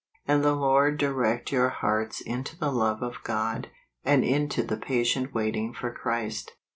"And 0.27 0.43
the 0.43 0.55
Lord 0.55 0.97
direct 0.97 1.51
your 1.51 1.69
hearts 1.69 2.21
into 2.21 2.57
the 2.57 2.71
love 2.71 3.03
of 3.03 3.23
God, 3.23 3.69
and 4.03 4.23
into 4.23 4.63
the 4.63 4.75
patient 4.77 5.31
waiting 5.31 5.75
for 5.75 5.91
Christ 5.93 6.53